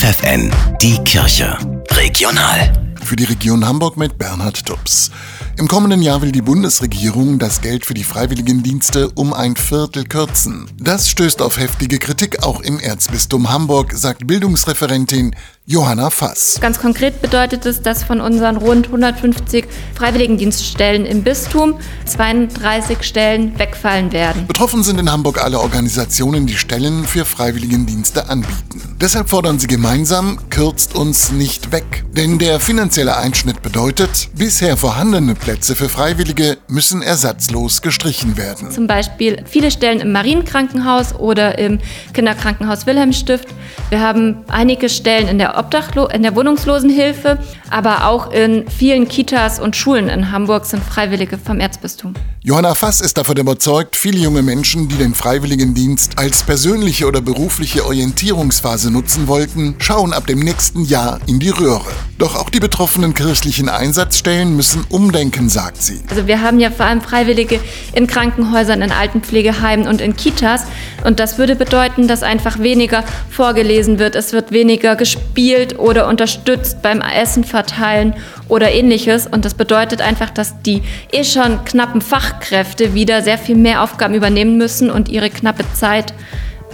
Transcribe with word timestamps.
FFN, 0.00 0.50
die 0.80 0.96
Kirche. 1.04 1.58
Regional. 1.90 2.72
Für 3.04 3.16
die 3.16 3.24
Region 3.24 3.68
Hamburg 3.68 3.98
mit 3.98 4.16
Bernhard 4.16 4.64
Tubbs. 4.64 5.10
Im 5.58 5.68
kommenden 5.68 6.00
Jahr 6.00 6.22
will 6.22 6.32
die 6.32 6.40
Bundesregierung 6.40 7.38
das 7.38 7.60
Geld 7.60 7.84
für 7.84 7.92
die 7.92 8.02
Freiwilligendienste 8.02 9.10
um 9.10 9.34
ein 9.34 9.56
Viertel 9.56 10.06
kürzen. 10.06 10.70
Das 10.78 11.10
stößt 11.10 11.42
auf 11.42 11.58
heftige 11.58 11.98
Kritik 11.98 12.42
auch 12.42 12.62
im 12.62 12.80
Erzbistum 12.80 13.50
Hamburg, 13.50 13.92
sagt 13.92 14.26
Bildungsreferentin 14.26 15.36
Johanna 15.70 16.10
Fass. 16.10 16.58
Ganz 16.60 16.80
konkret 16.80 17.22
bedeutet 17.22 17.64
es, 17.64 17.80
dass 17.80 18.02
von 18.02 18.20
unseren 18.20 18.56
rund 18.56 18.86
150 18.86 19.68
Freiwilligendienststellen 19.94 21.06
im 21.06 21.22
Bistum 21.22 21.78
32 22.06 23.04
Stellen 23.04 23.56
wegfallen 23.56 24.10
werden. 24.10 24.48
Betroffen 24.48 24.82
sind 24.82 24.98
in 24.98 25.08
Hamburg 25.12 25.40
alle 25.40 25.60
Organisationen, 25.60 26.48
die 26.48 26.56
Stellen 26.56 27.04
für 27.04 27.24
Freiwilligendienste 27.24 28.28
anbieten. 28.28 28.96
Deshalb 29.00 29.30
fordern 29.30 29.60
sie 29.60 29.68
gemeinsam, 29.68 30.38
kürzt 30.50 30.96
uns 30.96 31.30
nicht 31.30 31.70
weg. 31.70 32.04
Denn 32.16 32.40
der 32.40 32.58
finanzielle 32.58 33.16
Einschnitt 33.16 33.62
bedeutet, 33.62 34.28
bisher 34.34 34.76
vorhandene 34.76 35.36
Plätze 35.36 35.76
für 35.76 35.88
Freiwillige 35.88 36.58
müssen 36.66 37.00
ersatzlos 37.00 37.80
gestrichen 37.80 38.36
werden. 38.36 38.72
Zum 38.72 38.88
Beispiel 38.88 39.44
viele 39.46 39.70
Stellen 39.70 40.00
im 40.00 40.10
Marienkrankenhaus 40.10 41.14
oder 41.14 41.58
im 41.58 41.78
Kinderkrankenhaus 42.12 42.86
Wilhelmstift. 42.86 43.46
Wir 43.88 44.00
haben 44.00 44.44
einige 44.48 44.88
Stellen 44.88 45.28
in 45.28 45.38
der 45.38 45.59
Obdachlo 45.60 46.06
in 46.08 46.22
der 46.22 46.34
Wohnungslosenhilfe, 46.34 47.38
aber 47.70 48.06
auch 48.06 48.32
in 48.32 48.68
vielen 48.68 49.06
Kitas 49.06 49.60
und 49.60 49.76
Schulen 49.76 50.08
in 50.08 50.32
Hamburg 50.32 50.64
sind 50.64 50.82
Freiwillige 50.82 51.36
vom 51.36 51.60
Erzbistum. 51.60 52.14
Johanna 52.42 52.74
Fass 52.74 53.02
ist 53.02 53.18
davon 53.18 53.36
überzeugt, 53.36 53.94
viele 53.94 54.18
junge 54.18 54.42
Menschen, 54.42 54.88
die 54.88 54.96
den 54.96 55.14
Freiwilligendienst 55.14 56.18
als 56.18 56.42
persönliche 56.42 57.06
oder 57.06 57.20
berufliche 57.20 57.84
Orientierungsphase 57.84 58.90
nutzen 58.90 59.28
wollten, 59.28 59.76
schauen 59.78 60.14
ab 60.14 60.26
dem 60.26 60.40
nächsten 60.40 60.84
Jahr 60.84 61.20
in 61.26 61.38
die 61.38 61.50
Röhre. 61.50 61.92
Doch 62.20 62.36
auch 62.36 62.50
die 62.50 62.60
betroffenen 62.60 63.14
kirchlichen 63.14 63.70
Einsatzstellen 63.70 64.54
müssen 64.54 64.84
umdenken, 64.90 65.48
sagt 65.48 65.82
sie. 65.82 66.02
Also 66.10 66.26
wir 66.26 66.42
haben 66.42 66.60
ja 66.60 66.70
vor 66.70 66.84
allem 66.84 67.00
Freiwillige 67.00 67.58
in 67.94 68.06
Krankenhäusern, 68.06 68.82
in 68.82 68.92
Altenpflegeheimen 68.92 69.88
und 69.88 70.02
in 70.02 70.14
Kitas. 70.14 70.66
Und 71.02 71.18
das 71.18 71.38
würde 71.38 71.56
bedeuten, 71.56 72.08
dass 72.08 72.22
einfach 72.22 72.58
weniger 72.58 73.04
vorgelesen 73.30 73.98
wird. 73.98 74.16
Es 74.16 74.34
wird 74.34 74.52
weniger 74.52 74.96
gespielt 74.96 75.78
oder 75.78 76.08
unterstützt 76.08 76.82
beim 76.82 77.00
Essen 77.00 77.42
verteilen 77.42 78.14
oder 78.48 78.70
ähnliches. 78.70 79.26
Und 79.26 79.46
das 79.46 79.54
bedeutet 79.54 80.02
einfach, 80.02 80.28
dass 80.28 80.60
die 80.60 80.82
eh 81.12 81.24
schon 81.24 81.64
knappen 81.64 82.02
Fachkräfte 82.02 82.92
wieder 82.92 83.22
sehr 83.22 83.38
viel 83.38 83.56
mehr 83.56 83.82
Aufgaben 83.82 84.12
übernehmen 84.12 84.58
müssen 84.58 84.90
und 84.90 85.08
ihre 85.08 85.30
knappe 85.30 85.64
Zeit 85.72 86.12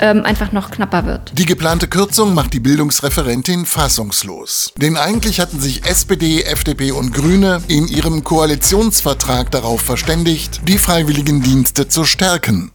ähm, 0.00 0.24
einfach 0.24 0.52
noch 0.52 0.70
knapper 0.70 1.06
wird. 1.06 1.32
Die 1.38 1.46
geplante 1.46 1.88
Kürzung 1.88 2.34
macht 2.34 2.52
die 2.52 2.60
Bildungsreferentin 2.60 3.66
fassungslos. 3.66 4.72
Denn 4.76 4.96
eigentlich 4.96 5.40
hatten 5.40 5.60
sich 5.60 5.84
SPD, 5.84 6.42
FDP 6.42 6.92
und 6.92 7.12
Grüne 7.12 7.62
in 7.68 7.88
ihrem 7.88 8.24
Koalitionsvertrag 8.24 9.50
darauf 9.50 9.80
verständigt, 9.80 10.60
die 10.68 10.78
Freiwilligendienste 10.78 11.88
zu 11.88 12.04
stärken. 12.04 12.72